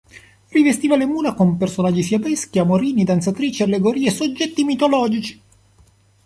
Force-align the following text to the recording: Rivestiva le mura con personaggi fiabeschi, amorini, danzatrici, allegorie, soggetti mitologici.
Rivestiva 0.47 0.95
le 0.97 1.05
mura 1.05 1.35
con 1.35 1.57
personaggi 1.57 2.01
fiabeschi, 2.01 2.57
amorini, 2.57 3.03
danzatrici, 3.03 3.61
allegorie, 3.61 4.09
soggetti 4.09 4.63
mitologici. 4.63 5.39